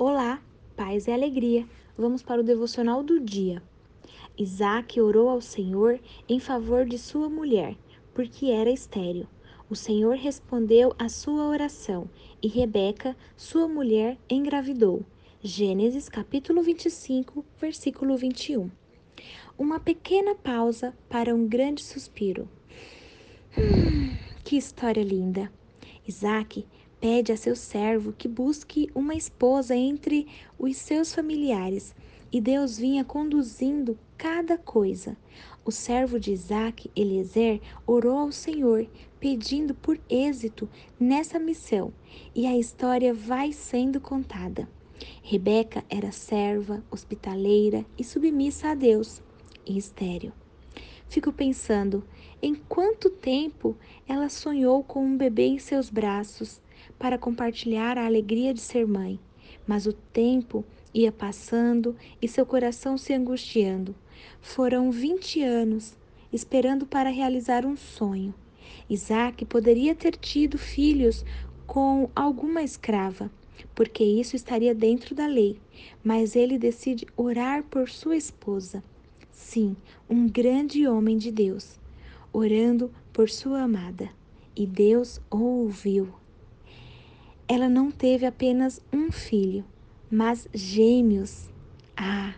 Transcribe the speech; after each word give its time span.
Olá, 0.00 0.40
paz 0.76 1.08
e 1.08 1.10
alegria. 1.10 1.66
Vamos 1.96 2.22
para 2.22 2.40
o 2.40 2.44
devocional 2.44 3.02
do 3.02 3.18
dia. 3.18 3.60
Isaac 4.38 5.00
orou 5.00 5.28
ao 5.28 5.40
Senhor 5.40 5.98
em 6.28 6.38
favor 6.38 6.86
de 6.86 6.96
sua 6.96 7.28
mulher, 7.28 7.76
porque 8.14 8.46
era 8.46 8.70
estéril. 8.70 9.26
O 9.68 9.74
Senhor 9.74 10.14
respondeu 10.14 10.94
à 11.00 11.08
sua 11.08 11.48
oração 11.48 12.08
e 12.40 12.46
Rebeca, 12.46 13.16
sua 13.36 13.66
mulher, 13.66 14.16
engravidou. 14.30 15.04
Gênesis 15.42 16.08
capítulo 16.08 16.62
25, 16.62 17.44
versículo 17.60 18.16
21. 18.16 18.70
Uma 19.58 19.80
pequena 19.80 20.36
pausa 20.36 20.96
para 21.08 21.34
um 21.34 21.44
grande 21.48 21.82
suspiro. 21.82 22.48
Hum, 23.58 24.16
que 24.44 24.56
história 24.56 25.02
linda! 25.02 25.50
Isaac 26.06 26.64
pede 27.00 27.32
a 27.32 27.36
seu 27.36 27.54
servo 27.54 28.12
que 28.12 28.26
busque 28.26 28.90
uma 28.94 29.14
esposa 29.14 29.74
entre 29.74 30.26
os 30.58 30.76
seus 30.76 31.14
familiares, 31.14 31.94
e 32.30 32.40
Deus 32.40 32.76
vinha 32.76 33.04
conduzindo 33.04 33.98
cada 34.16 34.58
coisa. 34.58 35.16
O 35.64 35.70
servo 35.70 36.18
de 36.18 36.32
Isaac, 36.32 36.90
Eliezer, 36.94 37.60
orou 37.86 38.18
ao 38.18 38.32
Senhor, 38.32 38.86
pedindo 39.20 39.74
por 39.74 39.98
êxito 40.08 40.68
nessa 40.98 41.38
missão, 41.38 41.92
e 42.34 42.46
a 42.46 42.56
história 42.56 43.14
vai 43.14 43.52
sendo 43.52 44.00
contada. 44.00 44.68
Rebeca 45.22 45.84
era 45.88 46.10
serva, 46.10 46.82
hospitaleira 46.90 47.84
e 47.96 48.04
submissa 48.04 48.70
a 48.70 48.74
Deus, 48.74 49.22
e 49.64 49.78
estéril. 49.78 50.32
Fico 51.08 51.32
pensando 51.32 52.04
em 52.42 52.54
quanto 52.54 53.08
tempo 53.08 53.76
ela 54.06 54.28
sonhou 54.28 54.82
com 54.82 55.04
um 55.04 55.16
bebê 55.16 55.46
em 55.46 55.58
seus 55.58 55.88
braços 55.88 56.60
para 56.98 57.18
compartilhar 57.18 57.96
a 57.96 58.06
alegria 58.06 58.52
de 58.52 58.60
ser 58.60 58.86
mãe. 58.86 59.18
Mas 59.66 59.86
o 59.86 59.92
tempo 59.92 60.64
ia 60.92 61.12
passando 61.12 61.94
e 62.20 62.26
seu 62.26 62.44
coração 62.44 62.96
se 62.98 63.12
angustiando. 63.12 63.94
Foram 64.40 64.90
20 64.90 65.42
anos 65.42 65.96
esperando 66.32 66.86
para 66.86 67.10
realizar 67.10 67.64
um 67.64 67.76
sonho. 67.76 68.34
Isaac 68.88 69.44
poderia 69.44 69.94
ter 69.94 70.16
tido 70.16 70.58
filhos 70.58 71.24
com 71.66 72.10
alguma 72.14 72.62
escrava, 72.62 73.30
porque 73.74 74.02
isso 74.02 74.36
estaria 74.36 74.74
dentro 74.74 75.14
da 75.14 75.26
lei, 75.26 75.58
mas 76.02 76.34
ele 76.34 76.58
decide 76.58 77.06
orar 77.16 77.62
por 77.64 77.88
sua 77.88 78.16
esposa. 78.16 78.82
Sim, 79.30 79.76
um 80.08 80.28
grande 80.28 80.86
homem 80.86 81.16
de 81.16 81.30
Deus, 81.30 81.78
orando 82.32 82.90
por 83.12 83.28
sua 83.28 83.62
amada. 83.62 84.10
E 84.56 84.66
Deus 84.66 85.20
ouviu. 85.30 86.08
Ela 87.50 87.66
não 87.66 87.90
teve 87.90 88.26
apenas 88.26 88.78
um 88.92 89.10
filho, 89.10 89.64
mas 90.10 90.46
gêmeos. 90.52 91.48
Ah, 91.96 92.34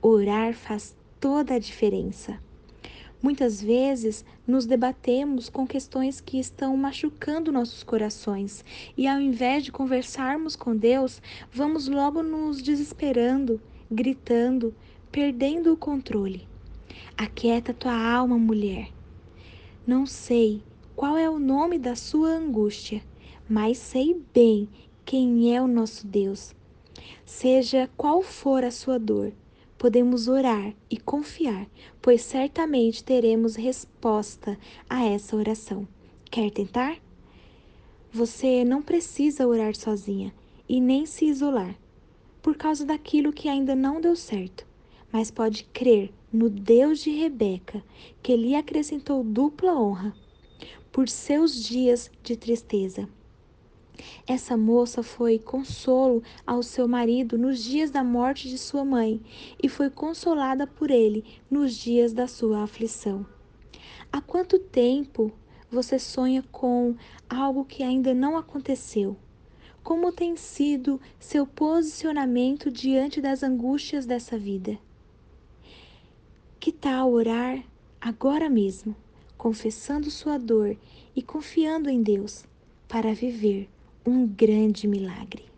orar 0.00 0.54
faz 0.54 0.96
toda 1.20 1.54
a 1.54 1.58
diferença. 1.58 2.40
Muitas 3.22 3.62
vezes 3.62 4.24
nos 4.46 4.64
debatemos 4.64 5.50
com 5.50 5.66
questões 5.66 6.18
que 6.18 6.38
estão 6.38 6.76
machucando 6.78 7.52
nossos 7.52 7.82
corações 7.82 8.64
e, 8.96 9.06
ao 9.06 9.20
invés 9.20 9.64
de 9.64 9.72
conversarmos 9.72 10.56
com 10.56 10.74
Deus, 10.74 11.20
vamos 11.52 11.86
logo 11.86 12.22
nos 12.22 12.62
desesperando, 12.62 13.60
gritando, 13.90 14.74
perdendo 15.12 15.74
o 15.74 15.76
controle. 15.76 16.48
Aquieta 17.18 17.74
tua 17.74 17.96
alma, 17.96 18.38
mulher. 18.38 18.88
Não 19.86 20.06
sei 20.06 20.62
qual 20.96 21.18
é 21.18 21.28
o 21.28 21.38
nome 21.38 21.78
da 21.78 21.94
sua 21.94 22.30
angústia, 22.30 23.02
mas 23.48 23.78
sei 23.78 24.20
bem 24.32 24.68
quem 25.04 25.54
é 25.54 25.60
o 25.60 25.66
nosso 25.66 26.06
Deus. 26.06 26.54
Seja 27.24 27.90
qual 27.96 28.22
for 28.22 28.64
a 28.64 28.70
sua 28.70 28.98
dor, 28.98 29.32
podemos 29.76 30.28
orar 30.28 30.72
e 30.90 30.96
confiar, 30.96 31.68
pois 32.00 32.22
certamente 32.22 33.04
teremos 33.04 33.56
resposta 33.56 34.58
a 34.88 35.04
essa 35.04 35.36
oração. 35.36 35.86
Quer 36.30 36.50
tentar? 36.50 36.98
Você 38.12 38.64
não 38.64 38.80
precisa 38.80 39.46
orar 39.46 39.74
sozinha 39.74 40.32
e 40.68 40.80
nem 40.80 41.06
se 41.06 41.26
isolar 41.26 41.76
por 42.40 42.56
causa 42.56 42.84
daquilo 42.84 43.32
que 43.32 43.48
ainda 43.48 43.74
não 43.74 44.00
deu 44.00 44.14
certo 44.14 44.66
mas 45.14 45.30
pode 45.30 45.62
crer 45.72 46.12
no 46.32 46.50
Deus 46.50 46.98
de 46.98 47.10
Rebeca, 47.10 47.84
que 48.20 48.34
lhe 48.34 48.56
acrescentou 48.56 49.22
dupla 49.22 49.72
honra 49.72 50.12
por 50.90 51.08
seus 51.08 51.62
dias 51.62 52.10
de 52.20 52.36
tristeza. 52.36 53.08
Essa 54.26 54.56
moça 54.56 55.02
foi 55.02 55.38
consolo 55.38 56.22
ao 56.46 56.62
seu 56.62 56.88
marido 56.88 57.38
nos 57.38 57.62
dias 57.62 57.90
da 57.90 58.02
morte 58.02 58.48
de 58.48 58.58
sua 58.58 58.84
mãe 58.84 59.20
e 59.62 59.68
foi 59.68 59.90
consolada 59.90 60.66
por 60.66 60.90
ele 60.90 61.24
nos 61.50 61.74
dias 61.74 62.12
da 62.12 62.26
sua 62.26 62.62
aflição. 62.62 63.26
Há 64.10 64.20
quanto 64.20 64.58
tempo 64.58 65.32
você 65.70 65.98
sonha 65.98 66.42
com 66.50 66.94
algo 67.28 67.64
que 67.64 67.82
ainda 67.82 68.14
não 68.14 68.36
aconteceu? 68.36 69.16
Como 69.82 70.12
tem 70.12 70.36
sido 70.36 71.00
seu 71.18 71.46
posicionamento 71.46 72.70
diante 72.70 73.20
das 73.20 73.42
angústias 73.42 74.06
dessa 74.06 74.38
vida? 74.38 74.78
Que 76.58 76.72
tal 76.72 77.12
orar 77.12 77.62
agora 78.00 78.48
mesmo, 78.48 78.96
confessando 79.36 80.10
sua 80.10 80.38
dor 80.38 80.76
e 81.14 81.20
confiando 81.20 81.90
em 81.90 82.02
Deus 82.02 82.44
para 82.88 83.12
viver 83.12 83.68
um 84.06 84.26
grande 84.26 84.86
milagre? 84.86 85.53